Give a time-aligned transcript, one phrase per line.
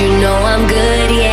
[0.00, 1.25] you know I'm good, yeah.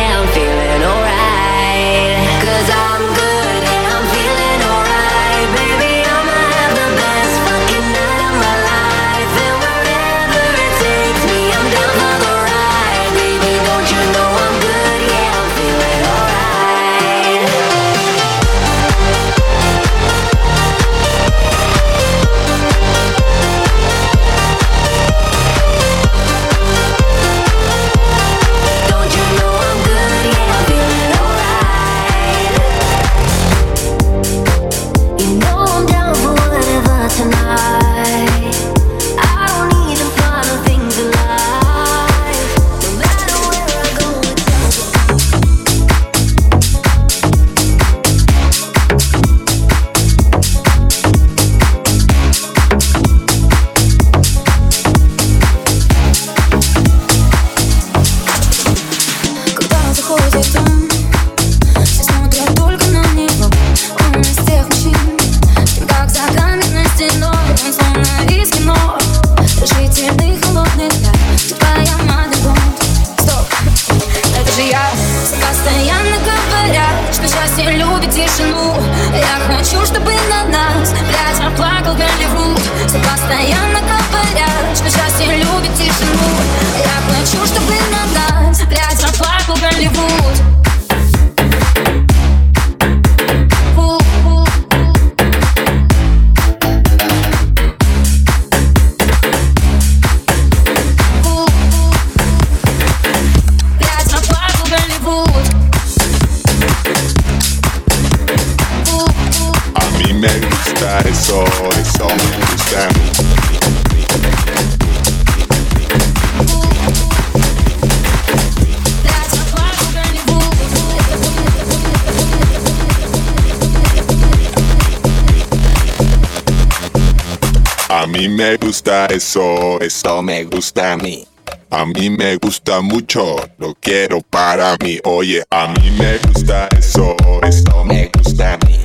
[128.84, 131.26] eso, eso me gusta a mí.
[131.70, 134.98] A mí me gusta mucho, lo quiero para mí.
[135.04, 138.80] Oye, a mí me gusta eso, eso me gusta a mí.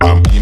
[0.00, 0.41] A mí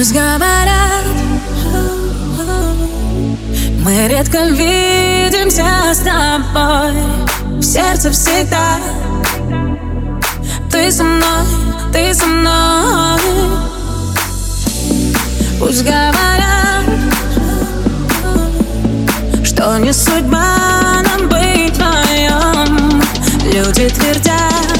[0.00, 1.04] Пусть говорят,
[3.84, 6.94] мы редко видимся с тобой.
[7.58, 8.78] В сердце всегда.
[10.72, 11.44] Ты со мной,
[11.92, 13.20] ты со мной.
[15.58, 16.86] Пусть говорят,
[19.44, 23.02] что не судьба нам быть вдвоем
[23.52, 24.79] Люди твердят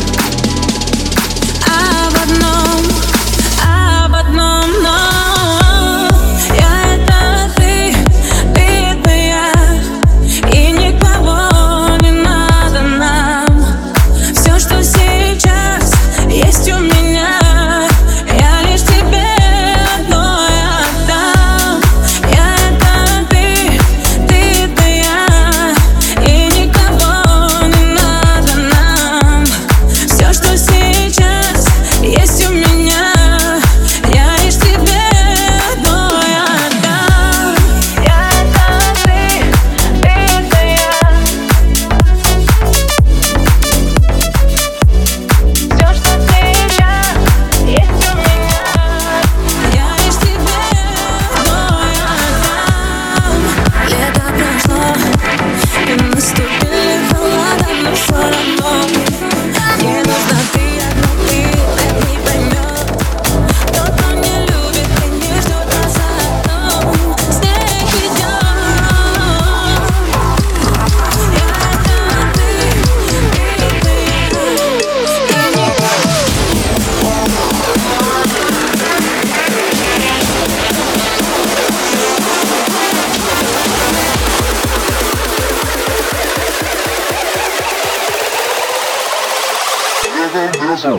[90.80, 90.98] So.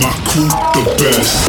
[0.00, 1.48] My crew the best.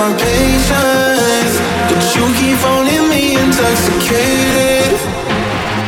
[0.00, 1.54] my patience,
[1.88, 4.96] but you keep phoning me intoxicated.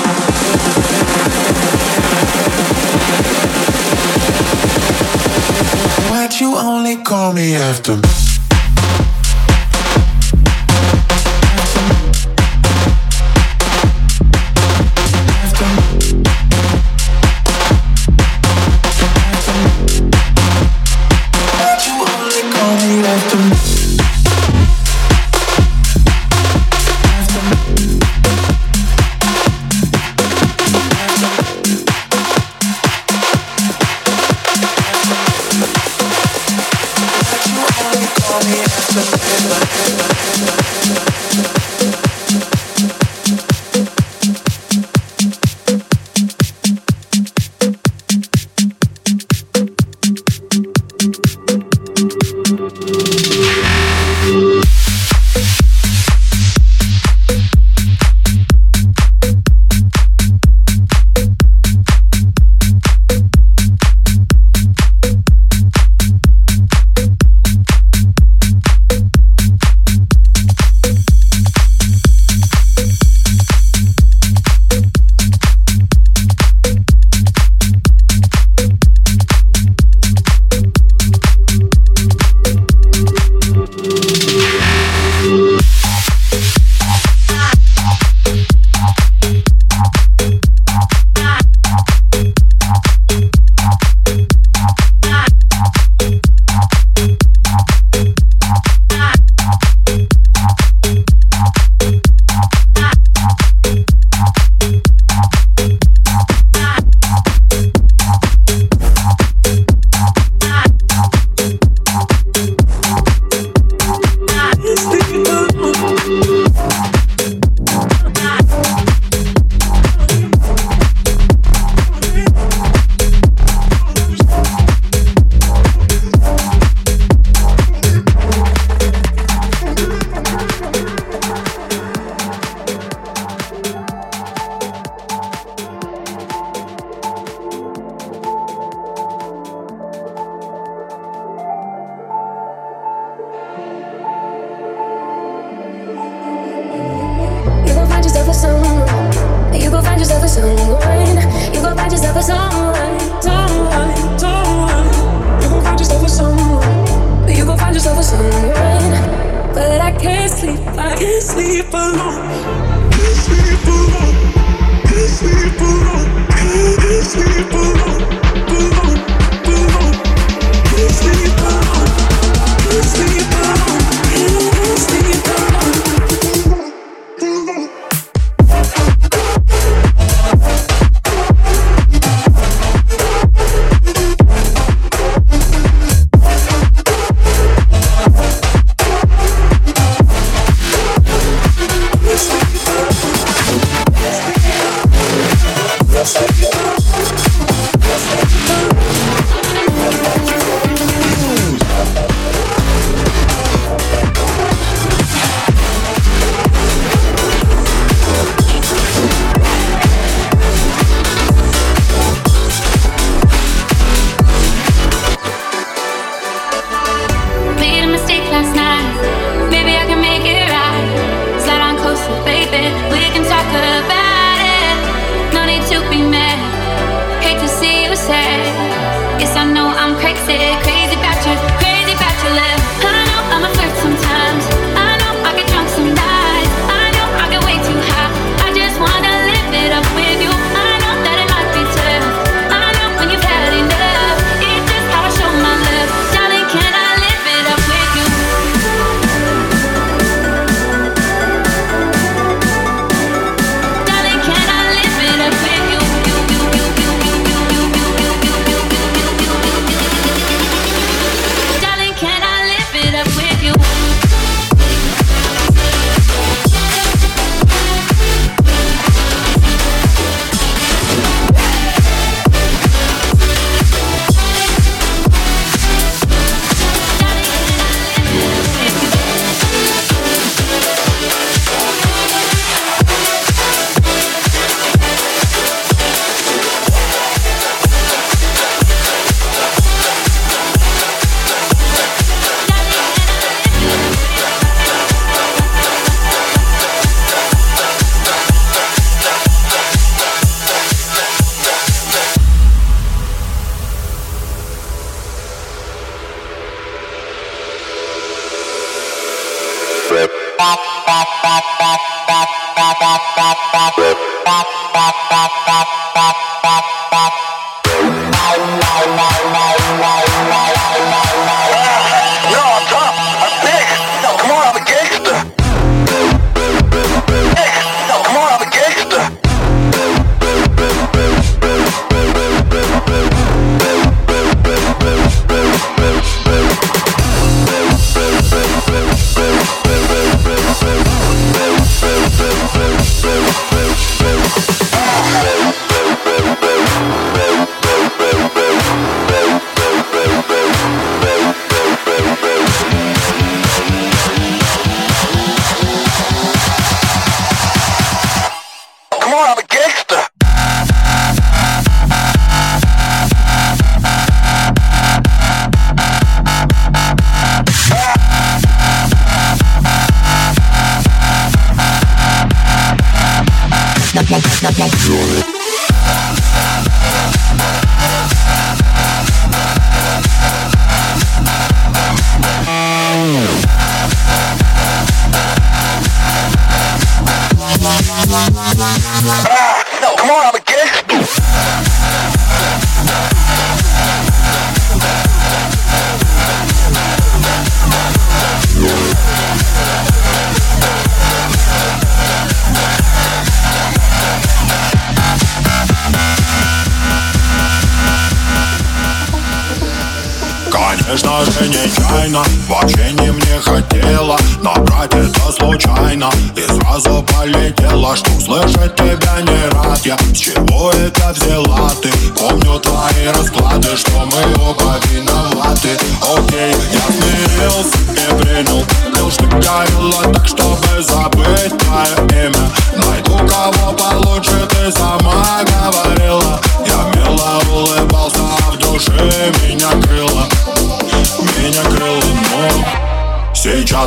[6.11, 8.30] Why'd you only call me after?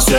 [0.03, 0.17] se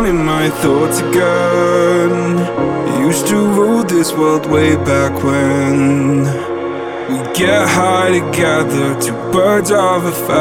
[0.00, 2.38] In my thoughts again.
[3.06, 6.22] Used to rule this world way back when.
[7.10, 10.39] We get high together, two birds of a feather.